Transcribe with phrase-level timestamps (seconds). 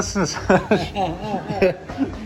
[0.00, 0.36] nasılsınız?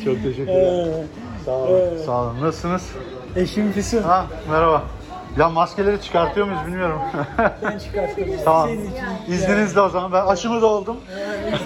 [0.04, 1.08] Çok teşekkür ederim.
[1.44, 1.98] Sağ olun.
[2.06, 2.36] Sağ olun.
[2.42, 2.90] Nasılsınız?
[3.36, 4.02] Eşim Füsun.
[4.02, 4.82] Ha, merhaba.
[5.38, 7.00] Ya maskeleri çıkartıyor muyuz bilmiyorum.
[7.62, 8.24] Ben çıkarttım.
[8.44, 8.68] tamam.
[8.68, 9.32] Senin için.
[9.32, 10.12] İzninizle o zaman.
[10.12, 10.96] Ben aşımı da oldum.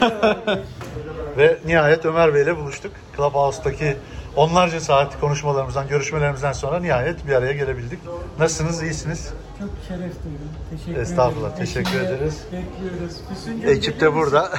[1.39, 2.93] Ve nihayet Ömer Bey ile buluştuk.
[3.17, 3.97] Clubhouse'daki
[4.37, 7.99] onlarca saat konuşmalarımızdan, görüşmelerimizden sonra nihayet bir araya gelebildik.
[8.39, 8.83] Nasılsınız?
[8.83, 9.33] İyisiniz?
[9.59, 10.49] Çok şeref duydum.
[10.71, 11.65] Teşekkür Estağfurullah, ederim.
[11.65, 12.43] teşekkür Eşimle ederiz.
[12.53, 13.17] Bekliyoruz.
[13.29, 14.51] Füsuncuğum, Ekip de burada.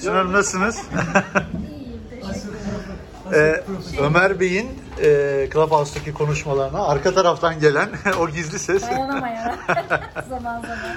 [0.00, 0.82] Sunarım nasılsınız?
[3.32, 3.62] Ee.
[4.00, 4.68] Ömer Bey'in
[5.02, 7.88] e, Clubhouse'daki konuşmalarına arka taraftan gelen
[8.20, 8.82] o gizli ses.
[8.82, 9.58] Dayanamayarak
[10.28, 10.96] zaman zaman.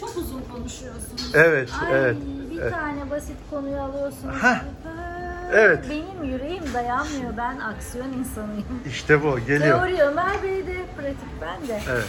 [0.00, 1.30] Çok uzun konuşuyorsunuz.
[1.34, 2.16] Evet, Ay, evet,
[2.50, 2.72] Bir evet.
[2.72, 4.42] tane basit konuyu alıyorsunuz.
[4.42, 4.60] Heh,
[5.52, 5.84] evet.
[5.90, 7.36] Benim yüreğim dayanmıyor.
[7.36, 8.64] Ben aksiyon insanıyım.
[8.86, 9.78] İşte bu geliyor.
[9.78, 11.80] Teori Ömer Bey'de, pratik ben de.
[11.90, 12.08] Evet.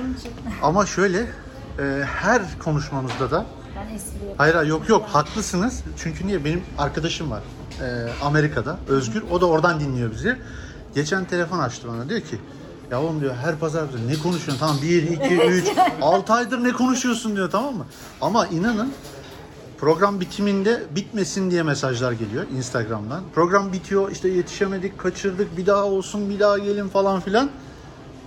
[0.00, 1.18] Onun için Ama şöyle
[1.78, 3.46] e, her konuşmamızda da
[3.80, 4.38] ben espri yapıyorum.
[4.38, 5.82] hayır hayır, yok yok haklısınız.
[5.96, 7.42] Çünkü niye benim arkadaşım var
[7.80, 10.36] e, Amerika'da Özgür o da oradan dinliyor bizi.
[10.94, 12.38] Geçen telefon açtı bana diyor ki
[12.90, 15.64] ya oğlum diyor her pazar diyor, ne konuşuyorsun tamam 1, 2, 3,
[16.02, 17.86] 6 aydır ne konuşuyorsun diyor tamam mı?
[18.20, 18.92] Ama inanın
[19.78, 23.22] program bitiminde bitmesin diye mesajlar geliyor Instagram'dan.
[23.34, 27.50] Program bitiyor işte yetişemedik kaçırdık bir daha olsun bir daha gelin falan filan.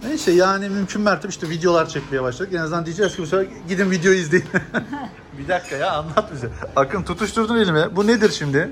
[0.04, 2.54] Neyse yani mümkün mertebe işte videolar çekmeye başladık.
[2.54, 4.46] En azından diyeceğiz ki bu sefer gidin video izleyin.
[5.40, 6.50] bir dakika ya anlat bize.
[6.76, 7.96] Akın tutuşturdun elime.
[7.96, 8.72] Bu nedir şimdi?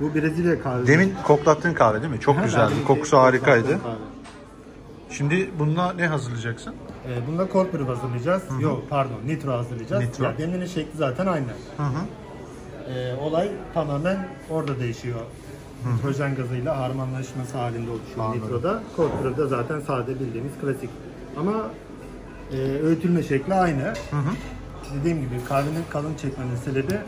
[0.00, 0.86] Bu Brezilya kahvesi.
[0.92, 2.20] Demin koklattığın kahve değil mi?
[2.20, 2.72] Çok güzeldi.
[2.86, 3.78] Kokusu harikaydı.
[5.10, 6.74] Şimdi bununla ne hazırlayacaksın?
[7.08, 8.42] Ee, bunda cold brew hazırlayacağız.
[8.60, 10.02] Yok pardon nitro hazırlayacağız.
[10.02, 10.24] Nitro.
[10.24, 11.46] Ya, demleme şekli zaten aynı.
[11.76, 12.00] Hı hı.
[12.90, 15.20] Ee, olay tamamen orada değişiyor.
[15.94, 18.42] Nitrojen gazıyla harmanlaşması halinde oluşuyor Anladım.
[18.42, 18.82] nitroda.
[18.96, 20.90] Cold brew'da zaten sade bildiğimiz klasik.
[21.38, 21.52] Ama
[22.52, 23.82] e, öğütülme şekli aynı.
[23.82, 24.30] Hı hı.
[25.00, 26.98] Dediğim gibi kahvenin kalın çekmenin sebebi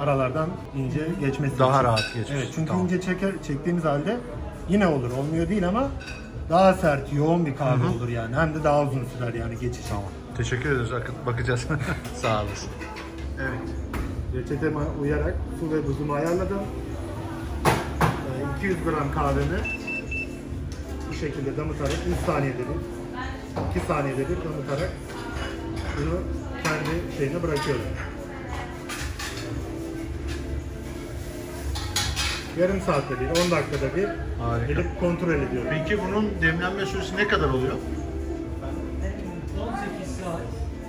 [0.00, 1.84] aralardan ince geçmesi Daha için.
[1.84, 2.84] rahat geçmesi, Evet çünkü tamam.
[2.84, 4.16] ince çeker, çektiğimiz halde
[4.68, 5.10] yine olur.
[5.10, 5.88] Olmuyor değil ama
[6.50, 8.36] daha sert, yoğun bir kahve olur yani.
[8.36, 9.86] Hem de daha uzun sürer yani geçiş.
[9.88, 10.04] Tamam.
[10.36, 10.90] Teşekkür ederiz.
[11.26, 11.66] Bakacağız.
[12.14, 12.68] Sağ olasın.
[13.40, 13.60] Evet.
[14.34, 16.58] Reçeteme uyarak su ve buzumu ayarladım.
[18.62, 19.60] Ee, 200 gram kahvemi
[21.10, 21.92] bu şekilde damıtarak
[22.22, 24.90] 3 saniyede bir, 2 saniyede bir damıtarak
[25.98, 26.20] bunu
[26.64, 27.82] kendi şeyine bırakıyorum.
[32.58, 34.08] Yarım saatte bir, 10 dakikada bir
[34.42, 34.66] Harika.
[34.66, 35.70] gelip kontrol ediyorum.
[35.70, 37.74] Peki bunun demlenme süresi ne kadar oluyor?
[39.60, 40.40] 18 saat.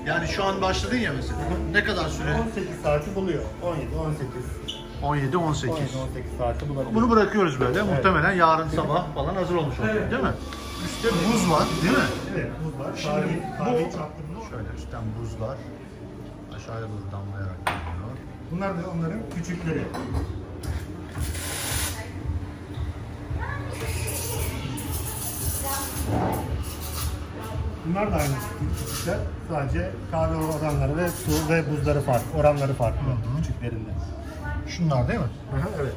[0.06, 1.40] Yani şu an başladın ya mesela.
[1.72, 2.34] Ne kadar süre?
[2.34, 3.44] 18 saati buluyor.
[3.64, 4.69] 17, 18.
[5.04, 5.70] 17, 18.
[5.70, 6.96] 17, 18 saati bulabiliyor.
[6.96, 7.82] Bunu bırakıyoruz böyle.
[7.82, 10.34] Muhtemelen yarın sabah falan hazır olmuş olacak değil mi?
[10.86, 12.04] Üstte buz var değil mi?
[12.36, 12.92] Evet, buz var.
[12.96, 14.50] Şimdi Kahveyi, bu-.
[14.50, 15.58] Şöyle üstten buzlar
[16.56, 18.10] aşağıya doğru damlayarak geliyor.
[18.52, 19.84] Bunlar da onların küçükleri.
[27.86, 28.34] Bunlar da aynı
[28.88, 29.18] küçükler.
[29.50, 33.00] Sadece kahve oranları ve su ve buzları farklı, oranları farklı
[33.38, 33.90] küçüklerinde.
[34.70, 35.26] Şunlar değil mi?
[35.54, 35.94] Aha, evet.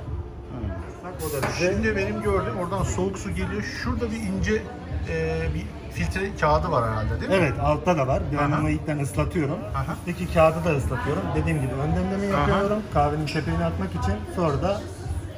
[1.05, 3.63] Bak o da bize Şimdi benim gördüğüm oradan soğuk su geliyor.
[3.83, 4.63] Şurada bir ince
[5.09, 7.37] e, bir filtre kağıdı var herhalde değil mi?
[7.41, 8.23] Evet altta da var.
[8.33, 8.61] Ben Aha.
[8.61, 9.59] onu ilkten ıslatıyorum.
[9.75, 9.93] Aha.
[9.93, 11.23] Üstteki kağıdı da ıslatıyorum.
[11.37, 12.41] Dediğim gibi ön demleme Aha.
[12.51, 12.83] yapıyorum.
[12.95, 14.15] Kahvenin tepeğini atmak için.
[14.37, 14.81] Sonra da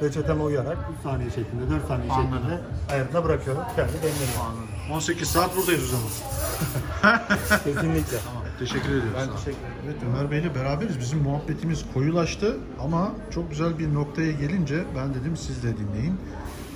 [0.01, 2.33] reçeteme uyarak 3 saniye şeklinde, 4 saniye Anladım.
[2.33, 2.61] şeklinde
[2.93, 3.63] ayarına bırakıyorum.
[3.75, 3.91] Kendi.
[4.41, 4.93] Anladım.
[4.93, 6.09] 18 saat buradayız o zaman.
[7.63, 8.17] Kesinlikle.
[8.25, 8.44] Tamam.
[8.59, 9.09] Teşekkür ediyorum.
[9.17, 9.35] Ben sana.
[9.35, 9.75] teşekkür ederim.
[9.85, 10.99] Evet Ömer Bey'le beraberiz.
[10.99, 16.19] Bizim muhabbetimiz koyulaştı ama çok güzel bir noktaya gelince ben dedim siz de dinleyin.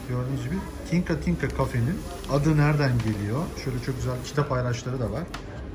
[0.09, 0.55] Gördüğünüz gibi
[0.89, 1.97] Tinka Tinka kafenin
[2.31, 3.39] adı nereden geliyor?
[3.63, 5.23] Şöyle çok güzel kitap paylaşları da var.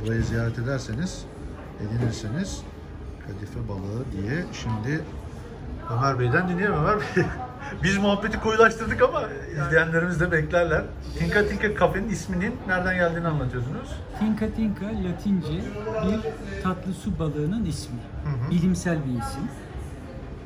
[0.05, 1.25] Burayı ziyaret ederseniz,
[1.81, 2.63] edinirseniz
[3.27, 5.05] kadife balığı diye şimdi
[5.91, 7.25] Ömer Bey'den dinleyelim Ömer Bey.
[7.83, 9.23] Biz muhabbeti koyulaştırdık ama
[9.53, 10.83] izleyenlerimiz de beklerler.
[11.19, 13.89] Tinka Tinka kafenin isminin nereden geldiğini anlatıyorsunuz.
[14.19, 15.53] Tinka Tinka Latince
[16.05, 16.21] bir
[16.63, 17.97] tatlı su balığının ismi.
[18.51, 19.43] Bilimsel bir isim.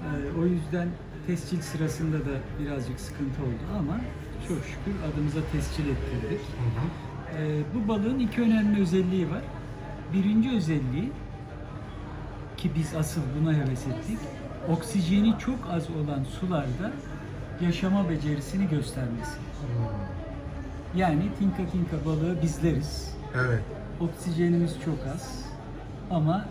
[0.04, 0.88] Ee, o yüzden
[1.26, 4.00] tescil sırasında da birazcık sıkıntı oldu ama
[4.48, 6.40] çok şükür adımıza tescil ettirdik.
[7.38, 9.42] Ee, bu balığın iki önemli özelliği var.
[10.12, 11.12] Birinci özelliği
[12.56, 14.18] ki biz asıl buna heves ettik.
[14.72, 16.90] Oksijeni çok az olan sularda
[17.60, 19.38] yaşama becerisini göstermesi.
[20.96, 23.14] Yani Tinka Tinka balığı bizleriz.
[23.34, 23.62] Evet.
[24.00, 25.44] Oksijenimiz çok az
[26.10, 26.44] ama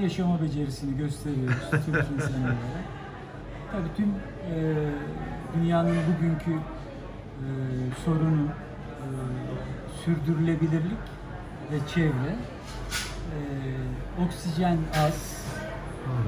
[0.00, 2.56] yaşama becerisini gösteriyoruz Türk insanı olarak.
[3.72, 4.74] Tabii tüm e,
[5.54, 7.48] dünyanın bugünkü e,
[8.04, 9.06] sorunu e,
[10.04, 11.02] sürdürülebilirlik
[11.72, 12.36] ve çevre.
[13.32, 13.38] E,
[14.24, 15.42] oksijen az.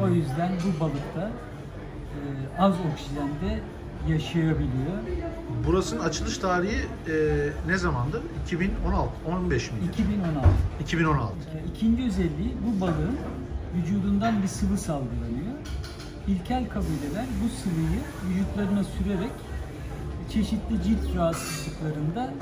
[0.02, 2.18] O yüzden bu balıkta e,
[2.58, 3.60] az oksijende
[4.08, 4.98] yaşayabiliyor.
[5.66, 6.76] Burasının açılış tarihi
[7.08, 7.14] e,
[7.66, 8.22] ne zamandı?
[8.46, 9.84] 2016, 15 miydi?
[9.92, 10.48] 2016.
[10.80, 11.32] 2016.
[11.34, 13.18] E, İkinci özelliği bu balığın
[13.76, 15.54] vücudundan bir sıvı salgılanıyor.
[16.28, 19.32] İlkel kabileler bu sıvıyı vücutlarına sürerek
[20.32, 22.34] çeşitli cilt rahatsızlıklarında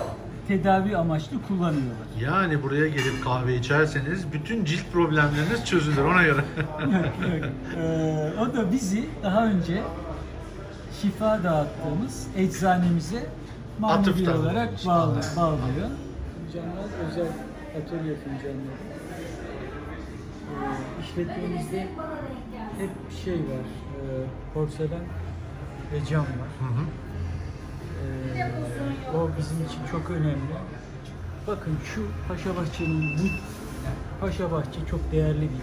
[0.49, 2.06] tedavi amaçlı kullanıyorlar.
[2.21, 6.44] Yani buraya gelip kahve içerseniz bütün cilt problemleriniz çözülür ona göre.
[6.81, 7.47] Yok,
[7.77, 9.83] e, o da bizi daha önce
[11.03, 13.27] şifa dağıttığımız eczanemize
[13.79, 14.87] manevi Atıfta olarak bulunmuş.
[14.87, 15.31] bağlı, Anladım.
[15.37, 15.89] bağlıyor.
[16.47, 17.27] Fincanlar özel
[17.83, 18.77] atölye fincanları.
[20.53, 20.55] E,
[21.03, 21.81] işletmemizde
[22.79, 22.91] hep
[23.25, 23.67] şey var,
[23.97, 24.03] e,
[24.55, 25.05] porselen
[25.93, 26.29] ve cam var.
[26.61, 26.85] Hı hı.
[28.37, 30.55] E, o bizim için çok önemli.
[31.47, 33.23] Bakın şu Paşabahçe'nin bu
[34.21, 35.63] Paşabahçe çok değerli bir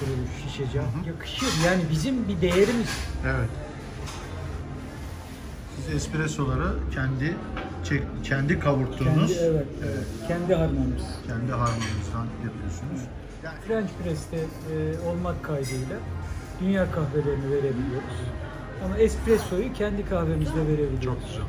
[0.00, 0.84] kuruluş şişe cam.
[1.06, 2.90] Yakışır yani bizim bir değerimiz.
[3.26, 3.48] Evet.
[5.76, 7.36] Siz espressoları kendi
[7.84, 10.04] çek, kendi kavurttuğunuz Kendi, evet, evet.
[10.28, 11.02] Kendi harmanımız.
[11.26, 13.00] kendi harmanınızdan yapıyorsunuz.
[13.44, 15.96] Yani French Press'te e, olmak kaydıyla
[16.60, 18.18] dünya kahvelerini verebiliyoruz.
[18.84, 21.04] Ama espressoyu kendi kahvemizde verebiliyoruz.
[21.04, 21.42] Çok güzel.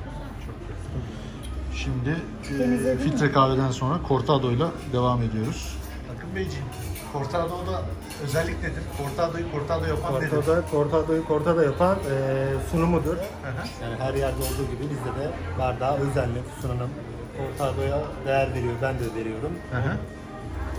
[1.76, 2.16] Şimdi
[2.64, 2.98] e, mi?
[3.04, 5.78] filtre kahveden sonra Cortado'yla devam ediyoruz.
[6.18, 6.66] Akın Beyciğim,
[7.14, 7.82] Cortado'da
[8.24, 8.84] özellik nedir?
[8.98, 10.30] Cortado'yu Cortado yapan nedir?
[10.30, 13.16] Cortado, Cortado'yu Cortado yapan e, sunumudur.
[13.18, 13.84] Hı hı.
[13.84, 16.90] Yani her yerde olduğu gibi bizde de bardağa özenli sunum.
[17.38, 19.52] Cortado'ya değer veriyor, ben de veriyorum.
[19.72, 19.98] Hı hı.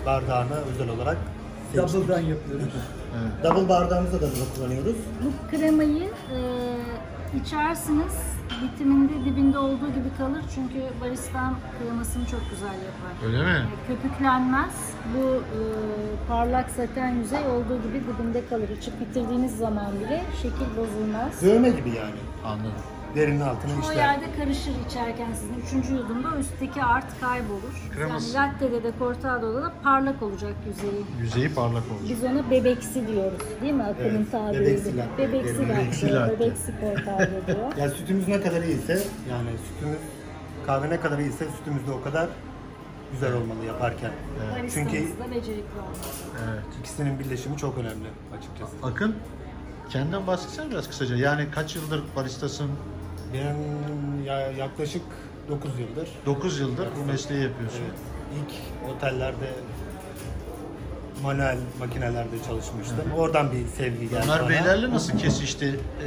[0.06, 1.16] Bardağına özel olarak
[1.72, 1.94] seçtik.
[1.94, 2.68] Double'dan yapıyoruz.
[3.22, 3.44] Evet.
[3.44, 4.96] Double bardağımızda da bunu kullanıyoruz.
[5.24, 6.38] Bu kremayı e,
[7.42, 8.12] içersiniz
[8.62, 13.26] bitiminde dibinde olduğu gibi kalır çünkü baristan kremasını çok güzel yapar.
[13.26, 13.66] Öyle mi?
[13.84, 14.90] E, Köpüklenmez.
[15.16, 15.58] Bu e,
[16.28, 18.68] parlak saten yüzey olduğu gibi dibinde kalır.
[18.68, 21.42] İçip bitirdiğiniz zaman bile şekil bozulmaz.
[21.42, 22.20] Dövme gibi yani.
[22.44, 22.72] Anladım.
[23.14, 23.94] Derinin altına işler.
[23.96, 27.90] yerde karışır içerken sizin üçüncü yudumda o üstteki art kaybolur.
[27.96, 31.04] Kreması- Yani latte'de de cortado'da da parlak olacak yüzeyi.
[31.20, 32.08] Yüzeyi parlak olacak.
[32.08, 34.66] Biz ona bebeksi diyoruz değil mi Akın'ın Evet, tabiriyle?
[34.70, 35.18] bebeksi latte.
[35.18, 36.40] Bebeksi Bebeksi latte, latte.
[36.40, 37.72] bebeksi cortado diyor.
[37.78, 38.92] Yani sütümüz ne kadar iyiyse,
[39.30, 39.98] yani sütümüz
[40.66, 42.28] kahve ne kadar iyiyse sütümüz de o kadar
[43.12, 44.10] güzel olmalı yaparken.
[44.74, 45.96] Çünkü da becerikli olmalı.
[46.50, 46.62] Evet.
[46.80, 48.72] ikisinin birleşimi çok önemli açıkçası.
[48.82, 49.16] Akın,
[49.90, 51.16] kendinden bahsetsene biraz kısaca.
[51.16, 52.70] Yani kaç yıldır baristasın?
[53.34, 53.56] Ben
[54.24, 55.02] ya- yaklaşık
[55.48, 57.78] 9 yıldır 9 yıldır bu mesleği yapıyorsun.
[57.88, 57.98] evet,
[58.38, 59.46] ilk otellerde
[61.22, 63.12] manuel makinelerde çalışmıştım.
[63.16, 64.48] Oradan bir sevgi geldi Ömer bana.
[64.48, 66.06] Beylerle nasıl kesişti e,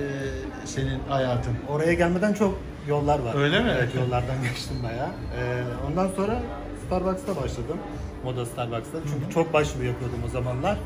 [0.68, 1.54] senin hayatın?
[1.70, 3.36] Oraya gelmeden çok yollar var.
[3.36, 3.72] Öyle mi?
[3.78, 5.08] Evet yollardan geçtim bayağı.
[5.08, 6.40] Ee, ondan sonra
[6.88, 7.78] Starbucks'ta başladım.
[8.24, 8.98] Moda Starbucks'ta.
[9.14, 10.78] Çünkü çok başvuru yapıyordum o zamanlar.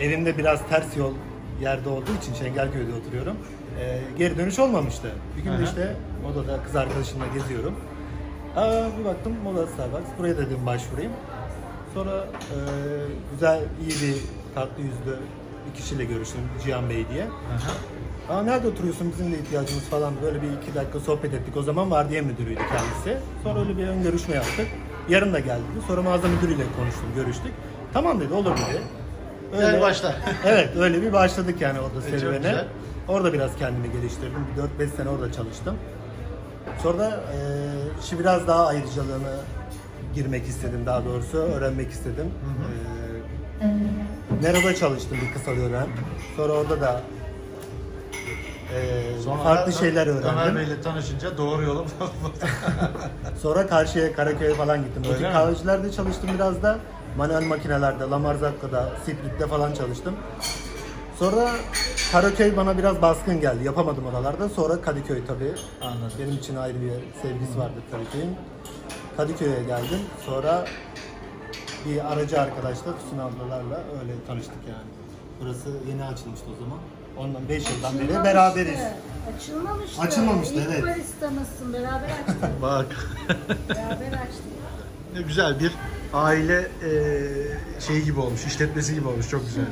[0.00, 1.12] Evimde biraz ters yol
[1.60, 3.36] yerde olduğu için Şengelköy'de oturuyorum.
[3.80, 5.10] Ee, geri dönüş olmamıştı.
[5.36, 5.58] Bir gün Aha.
[5.58, 7.74] de işte modada kız arkadaşımla geziyorum.
[8.56, 10.08] Aa, bir baktım Moda Starbucks.
[10.18, 11.12] Buraya dedim başvurayım.
[11.94, 12.56] Sonra e,
[13.32, 14.16] güzel, iyi bir
[14.54, 15.18] tatlı yüzlü
[15.68, 16.40] bir kişiyle görüştüm.
[16.64, 17.26] Cihan Bey diye.
[18.30, 21.56] Aa nerede oturuyorsun bizim de ihtiyacımız falan böyle bir iki dakika sohbet ettik.
[21.56, 23.24] O zaman vardiya müdürüydü kendisi.
[23.42, 24.66] Sonra öyle bir ön görüşme yaptık.
[25.08, 25.62] Yarın da geldi.
[25.88, 27.52] Sonra mağaza müdürüyle konuştum, görüştük.
[27.92, 28.82] Tamam dedi, olur dedi.
[29.60, 30.14] Gel başla.
[30.44, 32.64] evet, öyle bir başladık yani orada E, serüvene.
[33.08, 34.46] Orada biraz kendimi geliştirdim.
[34.56, 35.76] Bir 4-5 sene orada çalıştım.
[36.82, 37.38] Sonra da e,
[38.04, 39.32] işi biraz daha ayrıcalığına
[40.14, 41.38] girmek istedim daha doğrusu.
[41.38, 42.30] Öğrenmek istedim.
[43.60, 43.66] E,
[44.42, 45.86] Nero'da çalıştım bir kısa dönem.
[46.36, 47.00] Sonra orada da
[48.74, 50.56] e, farklı şeyler Ömer öğrendim.
[50.56, 51.84] Bey'le tanışınca doğru yola
[53.42, 55.02] Sonra karşıya Karaköy'e falan gittim.
[55.06, 56.78] Öyle Öyle kahvecilerde çalıştım biraz da.
[57.16, 60.14] Manuel makinelerde, Lamarzaka'da, Sprit'te falan çalıştım.
[61.18, 61.50] Sonra
[62.12, 63.64] Karaköy bana biraz baskın geldi.
[63.64, 64.48] Yapamadım oralarda.
[64.48, 65.52] Sonra Kadıköy tabii.
[65.82, 66.12] Anladım.
[66.18, 66.90] Benim için ayrı bir
[67.22, 68.36] sevgisi vardı Kadıköy'ün.
[69.16, 69.98] Kadıköy'e geldim.
[70.26, 70.64] Sonra
[71.86, 74.88] bir aracı arkadaşla, Füsun ablalarla öyle tanıştık yani.
[75.40, 76.78] Burası yeni açılmıştı o zaman.
[77.16, 78.24] Ondan 5 yıldan beri Açılmamıştı.
[78.24, 78.80] beraberiz.
[79.36, 80.00] Açılmamıştı.
[80.02, 80.82] Açılmamıştı, İlk evet.
[80.82, 81.72] baristamızsın.
[81.72, 82.36] Beraber açtık.
[82.62, 82.86] Bak.
[83.68, 84.44] Beraber açtık.
[85.14, 85.72] ne güzel bir
[86.14, 86.90] aile e,
[87.80, 89.28] şeyi gibi olmuş, işletmesi gibi olmuş.
[89.30, 89.64] Çok güzel.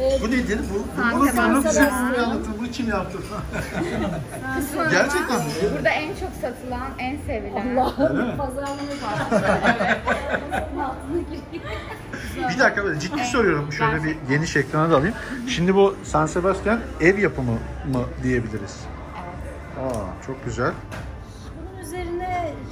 [0.00, 0.58] Ee, Bu nedir?
[0.74, 2.54] Bu, bu bunu, bunu bize bunu anlatın.
[2.58, 3.18] Bunu kim yaptı?
[4.90, 5.44] Gerçekten mi?
[5.76, 7.76] Burada en çok satılan, en sevilen.
[7.76, 9.42] Allah'ım pazarlama var.
[12.54, 13.72] Bir dakika böyle ciddi soruyorum.
[13.72, 15.14] Şöyle bir geniş ekrana da alayım.
[15.48, 17.52] Şimdi bu San Sebastian ev yapımı
[17.92, 18.76] mı diyebiliriz?
[19.80, 20.72] Aa çok güzel.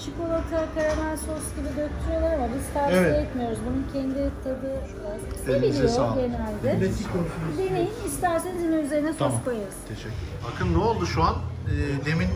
[0.05, 3.27] Çikolata, karamel sos gibi döktürüyorlar ama biz tavsiye Evet.
[3.27, 3.59] etmiyoruz.
[3.67, 6.91] Bunun kendi tadı e, seviliyor genelde.
[7.59, 7.91] Deneyin.
[8.07, 9.41] İsterseniz yine üzerine sos Tamam.
[9.45, 9.75] koyarız.
[9.89, 10.11] Teşekkür
[10.53, 11.35] Bakın ne oldu şu an?
[11.67, 12.29] Ee, demin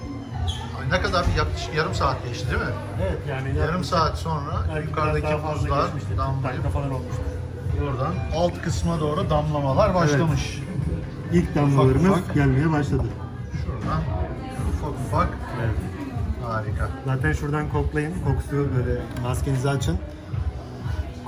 [0.91, 2.69] ne kadar yaklaşık yarım saat geçti değil mi?
[3.03, 5.87] Evet yani Yarım saat sonra belki yukarıdaki buzlar
[6.19, 6.65] damlayıp
[7.89, 10.59] oradan alt kısma doğru damlamalar başlamış.
[11.33, 12.35] İlk damlalarımız Ufak ufak.
[12.35, 13.05] gelmeye başladı.
[13.65, 14.01] Şuradan
[14.75, 15.40] ufak ufak Evet.
[16.61, 16.89] Harika.
[17.07, 18.15] Zaten şuradan koklayın.
[18.25, 19.99] Kokusu böyle maskenizi açın.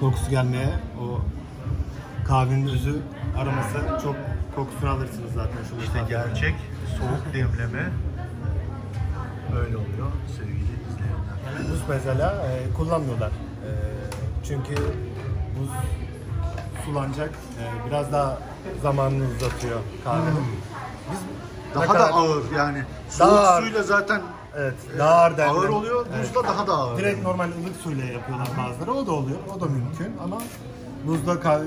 [0.00, 0.68] Kokusu gelmeye
[1.02, 1.20] o
[2.28, 2.98] kahvenin özü
[3.38, 4.16] aroması çok
[4.56, 5.84] kokusunu alırsınız zaten şurada.
[5.84, 6.54] İşte gerçek
[6.98, 7.90] soğuk demleme
[9.54, 11.72] böyle oluyor sevgili izleyenler.
[11.72, 13.28] Buz mesela e, kullanmıyorlar.
[13.28, 13.70] E,
[14.46, 14.74] çünkü
[15.58, 15.70] buz
[16.84, 17.30] sulanacak.
[17.30, 18.38] E, biraz daha
[18.82, 20.46] zamanını uzatıyor kahvenin.
[21.12, 21.18] Biz
[21.68, 22.82] ne Daha kadar- da ağır yani.
[23.08, 23.62] Soğuk ağır.
[23.62, 24.22] suyla zaten
[24.56, 25.54] Evet, daha ağır demlen.
[25.54, 26.28] ağır oluyor, Evet.
[26.34, 26.98] buzda daha da ağır.
[26.98, 28.92] Direkt normal ılık suyla yapıyorlar bazıları.
[28.92, 29.38] O da oluyor.
[29.56, 30.38] O da mümkün ama
[31.06, 31.64] buzda kahve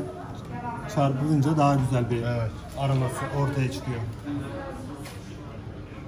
[0.95, 2.51] çarpılınca daha güzel bir Evet.
[2.79, 3.99] aroması ortaya çıkıyor.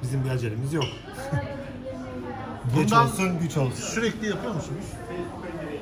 [0.03, 0.86] Bizim bir acelemiz yok.
[2.75, 3.72] Geç Bundan- olsun, güç olsun.
[3.75, 4.86] Sürekli yapıyor musunuz?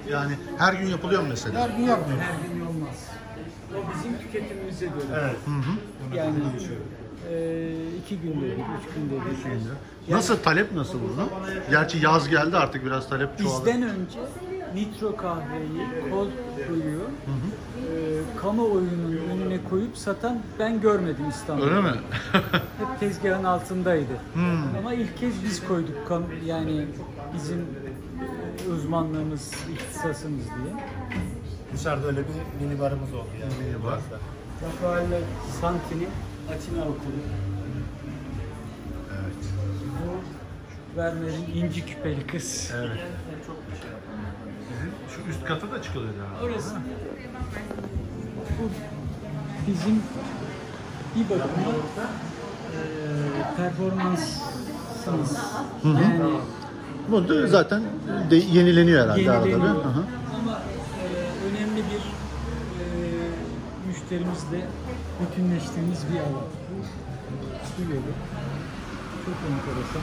[0.10, 1.62] Yani her gün yapılıyor mu mesela?
[1.62, 2.24] Her gün yapmıyoruz.
[2.26, 2.96] Her gün olmaz.
[3.74, 5.06] O bizim tüketimimize göre.
[5.22, 5.36] Evet.
[6.16, 6.36] Yani
[8.00, 9.16] iki günde bir, üç günde
[10.08, 10.14] bir.
[10.14, 11.30] Nasıl talep nasıl bunun?
[11.70, 13.66] Gerçi yaz geldi artık biraz talep çoğaldı.
[13.66, 14.20] Bizden önce
[14.76, 16.28] nitro kahveyi, cold
[16.70, 21.70] brew'u e, kamuoyunun önüne koyup satan ben görmedim İstanbul'da.
[21.70, 21.92] Öyle mi?
[22.80, 24.14] Hep tezgahın altındaydı.
[24.34, 24.78] Hmm.
[24.80, 26.86] Ama ilk kez biz koyduk kam- yani
[27.34, 30.84] bizim e, uzmanlığımız, ihtisasımız diye.
[31.74, 33.54] Dışarıda öyle bir mini barımız oldu yani.
[33.68, 34.00] Mini bar.
[34.66, 35.06] Rafael
[35.62, 36.10] Santi'nin
[36.54, 37.20] Atina okulu.
[39.12, 39.36] evet.
[40.06, 42.72] Bu Vermeer'in inci küpeli kız.
[42.76, 42.90] Evet.
[44.68, 44.92] Sizin
[45.24, 46.54] şu üst kata da çıkılıyor herhalde.
[46.54, 46.76] Orası.
[48.60, 48.70] Bu
[49.72, 50.04] bizim
[51.16, 51.72] bir bakıma
[52.72, 52.78] e,
[53.58, 55.38] performansımız.
[55.86, 56.32] Yani
[57.12, 57.84] Bu da zaten
[58.32, 59.50] de yenileniyor herhalde arada bir.
[59.52, 59.84] yenileniyor.
[59.84, 60.04] Hı hı.
[60.42, 60.62] Ama
[61.02, 61.06] e,
[61.48, 62.02] önemli bir
[62.80, 62.86] e,
[63.88, 64.68] müşterimizle
[65.22, 66.48] bütünleştiğimiz bir alan.
[67.78, 68.12] Bu yolu.
[69.26, 70.02] Çok enteresan.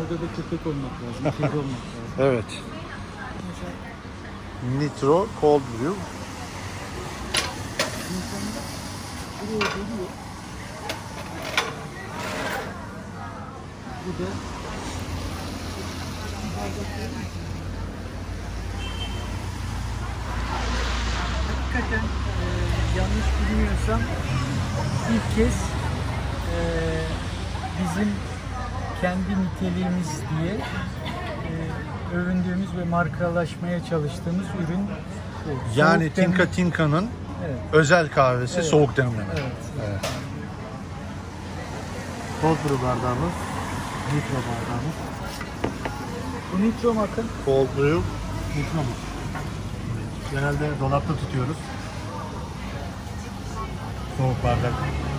[0.00, 2.16] Orada da köpek olmak lazım, kedi olmak lazım.
[2.18, 2.44] Evet.
[4.78, 5.94] Nitro Cold Brew.
[9.40, 10.08] Buraya geliyor.
[14.06, 14.28] Bu da
[21.48, 22.65] hakikaten e,
[22.96, 24.00] yanlış bilmiyorsam
[25.12, 25.54] ilk kez
[26.52, 26.58] e,
[27.82, 28.08] bizim
[29.00, 34.80] kendi niteliğimiz diye e, övündüğümüz ve markalaşmaya çalıştığımız ürün
[35.46, 35.80] bu.
[35.80, 37.06] Yani Soğuk Tinka Tinka'nın
[37.46, 37.58] Evet.
[37.72, 38.66] özel kahvesi Evet.
[38.66, 39.24] soğuk demleme.
[39.88, 40.00] Evet.
[42.42, 43.32] Cold brew bardağımız.
[44.14, 44.96] Nitro bardağımız.
[46.52, 48.00] Bu nitro makın Cold Brew.
[48.56, 48.94] Nitro mu?
[50.32, 51.56] Genelde dolapta tutuyoruz.
[54.18, 54.72] Soğuk bardak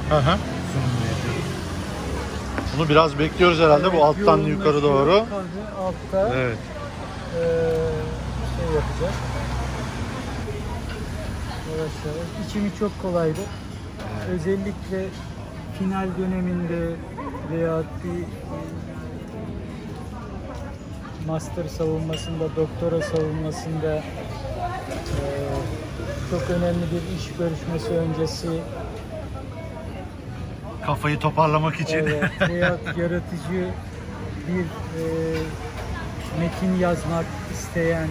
[0.10, 0.38] Hı hı.
[0.74, 1.48] sunumunu yapıyoruz.
[2.78, 4.58] Bunu biraz bekliyoruz herhalde bu alttan yoğunlaşıyor.
[4.58, 5.26] yukarı doğru.
[5.80, 6.58] Altta Evet.
[7.36, 7.42] eee,
[8.58, 9.14] şey yapacak.
[11.72, 12.48] Yavaş yavaş.
[12.50, 13.40] İçimi çok kolaydı.
[14.32, 15.06] Özellikle
[15.80, 16.96] final döneminde
[17.52, 18.26] veya bir e,
[21.28, 24.04] master savunmasında, doktora savunmasında
[26.32, 28.48] çok önemli bir iş görüşmesi öncesi
[30.86, 31.98] Kafayı toparlamak için.
[31.98, 33.70] Evet, veya yaratıcı
[34.48, 35.04] bir e,
[36.40, 38.08] metin yazmak isteyen,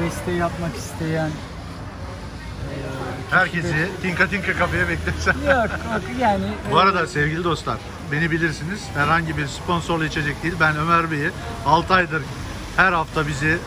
[0.00, 1.30] beste yapmak isteyen
[3.30, 5.32] Herkesi Tinka Tinka kafeye beklersen.
[5.32, 5.70] yok
[6.20, 7.78] yani Bu arada sevgili dostlar,
[8.12, 8.80] beni bilirsiniz.
[8.94, 10.54] Herhangi bir sponsorlu içecek değil.
[10.60, 11.30] Ben Ömer Bey'i
[11.66, 12.22] 6 aydır
[12.76, 13.58] her hafta bizi e,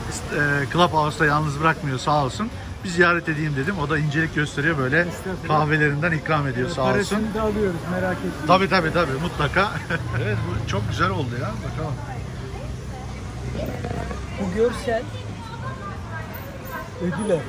[0.74, 2.50] Clubhouse'da yalnız bırakmıyor sağ olsun.
[2.84, 3.76] Bir ziyaret edeyim dedim.
[3.80, 5.08] O da incelik gösteriyor böyle
[5.48, 6.92] kahvelerinden ikram ediyor sağ olsun.
[6.94, 8.48] parasını da alıyoruz merak etmeyin.
[8.48, 9.68] Tabii tabii tabii mutlaka.
[10.24, 11.50] evet bu çok güzel oldu ya.
[11.72, 11.94] Bakalım.
[14.42, 15.04] Bu görsel
[17.02, 17.42] ödül alır.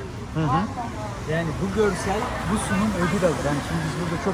[1.31, 2.19] Yani bu görsel,
[2.53, 3.37] bu sunum ödül alır.
[3.45, 4.33] Yani şimdi biz burada çok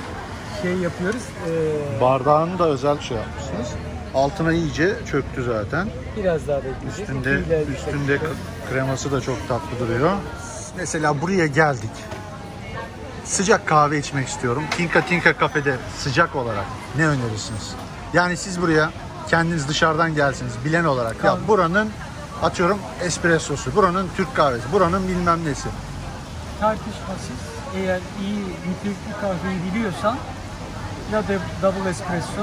[0.61, 1.21] şey yapıyoruz.
[1.49, 3.67] e, Bardağını da özel şey yapmışsınız.
[4.15, 5.87] Altına iyice çöktü zaten.
[6.17, 6.99] biraz daha bekleyeceğiz.
[6.99, 8.19] Üstünde üstünde
[8.71, 10.11] kreması da çok tatlı duruyor.
[10.77, 11.89] Mesela buraya geldik.
[13.25, 14.63] Sıcak kahve içmek istiyorum.
[14.77, 16.65] Tinka Tinka kafede sıcak olarak
[16.97, 17.75] ne önerirsiniz?
[18.13, 18.91] Yani siz buraya
[19.29, 21.89] kendiniz dışarıdan gelsiniz bilen olarak ya buranın
[22.43, 25.69] atıyorum espressosu, buranın Türk kahvesi, buranın bilmem nesi.
[26.59, 27.41] Tartışmasız
[27.75, 30.17] eğer iyi nitelikli kahveyi biliyorsan
[31.13, 32.41] ya da double espresso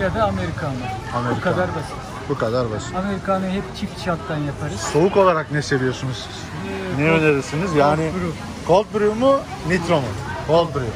[0.00, 0.72] ya da americano.
[1.12, 1.40] Bu Americano.
[1.40, 2.15] kadar basit.
[2.28, 2.96] Bu kadar basit.
[2.96, 4.80] Americano'yu hep çift şattan yaparız.
[4.80, 6.42] Soğuk olarak ne seviyorsunuz siz?
[6.98, 7.74] Ee, Ne önerirsiniz?
[7.74, 8.38] Yani brew.
[8.66, 10.06] cold brew mu, nitro mu?
[10.46, 10.86] Cold brew.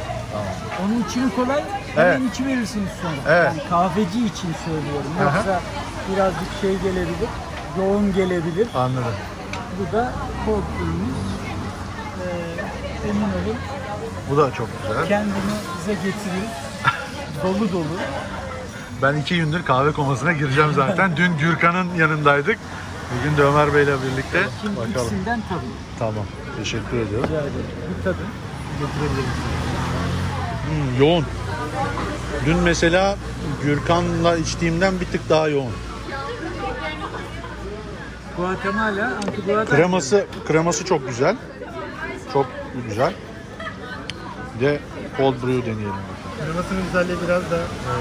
[0.85, 1.65] Onun için kolay,
[1.97, 2.15] Evet.
[2.15, 3.37] hemen içi verirsiniz sonra.
[3.37, 3.45] Evet.
[3.57, 5.11] Yani kahveci için söylüyorum.
[5.29, 5.37] Aha.
[5.37, 5.61] Yoksa
[6.13, 7.29] birazcık şey gelebilir,
[7.79, 8.69] yoğun gelebilir.
[8.75, 9.05] Anladım.
[9.81, 10.13] Bu da
[10.47, 11.17] cold brew'ümüz.
[13.05, 13.57] Ee, emin olun
[14.31, 15.09] Bu da çok güzel.
[15.09, 15.33] kendini
[15.81, 16.47] bize getirir.
[17.45, 17.85] dolu dolu.
[19.02, 21.16] Ben iki gündür kahve komasına gireceğim zaten.
[21.16, 22.59] Dün Gürkan'ın yanındaydık.
[23.19, 24.42] Bugün de Ömer Bey'le birlikte.
[24.62, 24.90] Şimdi Bakalım.
[25.07, 25.61] ikisinden tabii.
[25.99, 26.25] Tamam.
[26.59, 27.28] Teşekkür ediyorum.
[27.28, 27.66] Rica ederim.
[27.99, 28.26] Bir tadın.
[30.66, 31.25] Hmm, yoğun.
[32.47, 33.16] Dün mesela
[33.62, 35.73] Gürkan'la içtiğimden bir tık daha yoğun.
[38.37, 41.37] Guatemala, Antigua Kreması kreması çok güzel.
[42.33, 42.46] Çok
[42.88, 43.12] güzel.
[44.55, 44.81] Bir de
[45.16, 45.92] cold brew deneyelim.
[46.44, 47.94] Kremasının güzelliği biraz da e,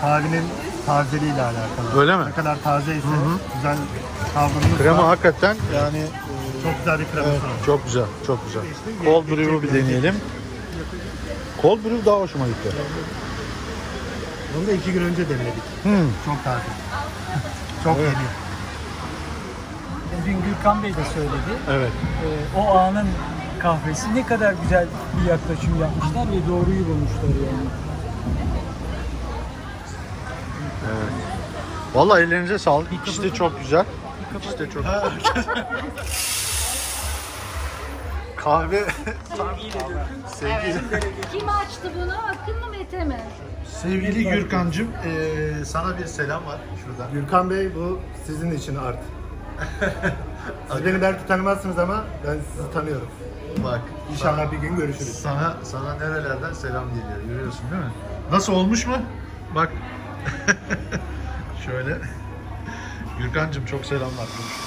[0.00, 0.44] kahvenin
[0.86, 2.00] tazeliğiyle alakalı.
[2.00, 2.24] Öyle mi?
[2.26, 3.06] Ne kadar taze ise
[3.56, 3.76] güzel
[4.34, 4.78] kavrulmuş.
[4.78, 7.66] Krema hakikaten yani e, çok güzel bir kreması evet, var.
[7.66, 8.62] çok güzel, çok güzel.
[9.04, 10.14] Cold brew'u bir deneyelim.
[11.62, 12.68] Cold brew daha hoşuma gitti.
[14.58, 15.62] Onu da iki gün önce demledik.
[15.82, 16.08] Hmm.
[16.24, 16.62] Çok taze.
[17.84, 18.12] çok Evet.
[18.12, 18.46] yeni.
[20.26, 21.52] Dün Gürkan Bey de söyledi.
[21.70, 21.90] Evet.
[22.24, 23.06] Ee, o anın
[23.58, 24.86] kahvesi ne kadar güzel
[25.20, 27.68] bir yaklaşım yapmışlar ve doğruyu bulmuşlar yani.
[31.94, 32.92] Vallahi ellerinize sağlık.
[32.92, 33.84] İkisi de çok güzel.
[34.38, 34.84] İkisi de çok
[38.36, 38.84] Kahve
[40.26, 40.78] sevgili,
[41.32, 42.12] Kim açtı bunu?
[42.14, 43.20] Akın mı Mete mi?
[43.82, 47.10] sevgili Gürkancığım eee, sana bir selam var şurada.
[47.12, 48.98] Gürkan Bey bu sizin için art.
[50.72, 53.08] Siz beni belki tanımazsınız ama ben sizi tanıyorum.
[53.64, 53.80] Bak
[54.12, 55.18] İnşallah bir gün görüşürüz.
[55.18, 57.90] sana sana nerelerden selam geliyor görüyorsun değil mi?
[58.32, 58.96] Nasıl olmuş mu?
[59.54, 59.72] Bak.
[61.66, 61.98] Şöyle.
[63.18, 64.26] Gürkancığım çok selamlar.
[64.26, 64.65] Siyah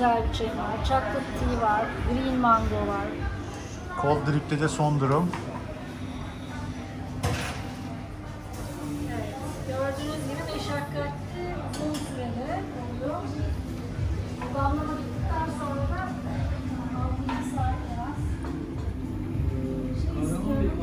[0.00, 0.84] güzel bir çay var.
[0.84, 1.84] Chocolate tea var.
[2.12, 3.06] Green mango var.
[4.02, 5.30] Cold Drip'te de son durum.
[9.08, 9.34] Evet.
[9.68, 13.20] Gördüğünüz gibi meşakkatli uzun süreli oluyor.
[14.54, 16.08] Damlama bittikten sonra da
[17.00, 18.20] 6 saat en az.
[20.02, 20.80] Şey istiyorum.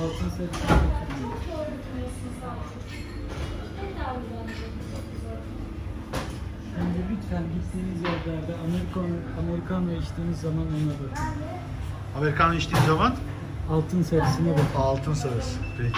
[0.00, 0.64] Altın sarısı.
[3.80, 5.19] Şimdi
[7.22, 11.24] lütfen gittiğiniz yerlerde Amerikan, Americano içtiğiniz zaman ona bakın.
[12.18, 13.14] Amerikan içtiğim zaman
[13.70, 14.64] Altın sarısına bakın.
[14.76, 15.58] altın sarısı.
[15.78, 15.92] Peki.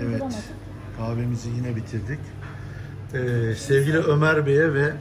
[0.00, 0.22] Evet.
[0.96, 2.18] Kahvemizi yine bitirdik.
[3.14, 4.92] Ee, sevgili Ömer Bey'e ve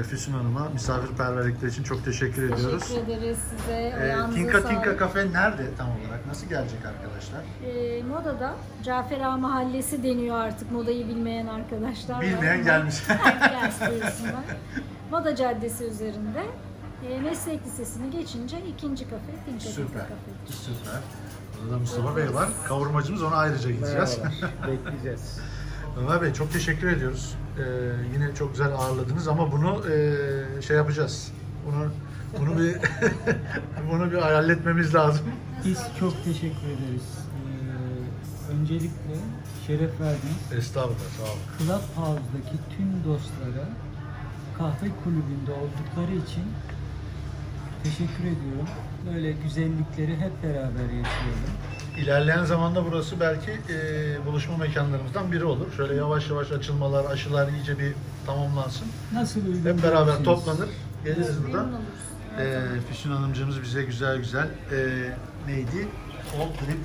[0.00, 2.82] e, Füsun Hanım'a misafirperverlikleri için çok teşekkür ediyoruz.
[2.88, 3.72] Teşekkür ederiz size.
[3.72, 4.68] Ee, Ayağınıza Tinka sağlık.
[4.68, 6.26] Tinka Cafe nerede tam olarak?
[6.26, 7.40] Nasıl gelecek arkadaşlar?
[7.66, 12.20] Ee, modada Cafer Ağa Mahallesi deniyor artık modayı bilmeyen arkadaşlar.
[12.20, 12.94] Bilmeyen gelmiş.
[13.90, 14.44] Buyursunlar.
[15.10, 16.42] Moda Caddesi üzerinde.
[17.10, 20.00] E, meslek lisesini geçince ikinci kafe Tinka Tinka Süper.
[20.00, 20.12] Cafe.
[20.46, 21.00] Süper.
[21.60, 22.48] Burada da Mustafa Bey var.
[22.68, 24.18] Kavurmacımız ona ayrıca gideceğiz.
[24.68, 25.40] Bekleyeceğiz.
[26.00, 27.34] Ömer Bey çok teşekkür ediyoruz.
[27.58, 27.62] Ee,
[28.14, 31.32] yine çok güzel ağırladınız ama bunu e, şey yapacağız.
[31.66, 31.90] Bunu
[32.40, 32.76] bunu bir
[33.92, 35.26] bunu bir halletmemiz lazım.
[35.64, 37.18] Biz çok teşekkür ederiz.
[37.36, 39.14] Ee, öncelikle
[39.66, 40.52] şeref verdiniz.
[40.58, 41.40] Estağfurullah sağ olun.
[41.58, 43.68] Clubhouse'daki tüm dostlara
[44.58, 46.44] kahve kulübünde oldukları için
[47.82, 48.68] teşekkür ediyorum.
[49.06, 51.50] Böyle güzellikleri hep beraber yaşayalım.
[51.98, 55.72] İlerleyen zamanda burası belki e, buluşma mekanlarımızdan biri olur.
[55.76, 57.92] Şöyle yavaş yavaş açılmalar, aşılar iyice bir
[58.26, 58.86] tamamlansın.
[59.12, 60.68] Nasıl uygun Hep beraber toplanır,
[61.04, 61.64] geliriz buradan.
[61.64, 62.10] Memnun oluruz.
[62.38, 64.78] Ee, Füsun Hanımcığımız bize güzel güzel e,
[65.46, 65.88] neydi?
[66.32, 66.78] Sol trip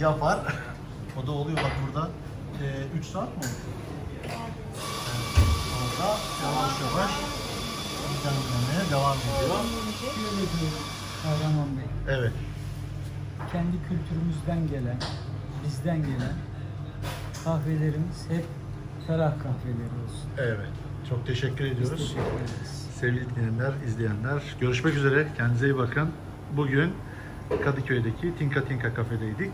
[0.00, 0.38] yapar.
[1.22, 2.08] o da oluyor bak burada.
[2.98, 3.46] 3 saat mi oldu?
[4.24, 4.40] Evet,
[6.00, 6.08] Orada
[6.44, 7.10] yavaş yavaş
[8.24, 9.58] demlenmeye devam ediyor.
[11.22, 12.14] Kahraman Bey.
[12.16, 12.32] Evet.
[13.52, 14.96] Kendi kültürümüzden gelen,
[15.64, 16.32] bizden gelen
[17.44, 18.44] kahvelerimiz hep
[19.06, 20.30] ferah kahveleri olsun.
[20.38, 20.70] Evet.
[21.08, 21.98] Çok teşekkür Biz ediyoruz.
[22.00, 22.86] teşekkür ederiz.
[23.00, 25.28] Sevgili dinleyenler, izleyenler görüşmek üzere.
[25.36, 26.08] Kendinize iyi bakın.
[26.56, 26.92] Bugün
[27.64, 29.52] Kadıköy'deki Tinka Tinka kafedeydik.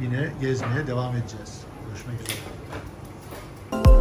[0.00, 1.60] Yine gezmeye devam edeceğiz.
[1.88, 3.99] Görüşmek üzere.